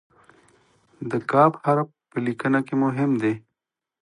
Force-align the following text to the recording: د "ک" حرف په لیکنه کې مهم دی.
د 1.09 1.11
"ک" 1.31 1.33
حرف 1.63 1.89
په 2.09 2.17
لیکنه 2.25 2.59
کې 2.67 2.75
مهم 2.83 3.11
دی. 3.21 3.33